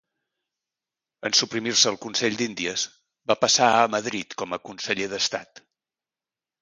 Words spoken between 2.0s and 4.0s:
Consell d'Índies, va passar a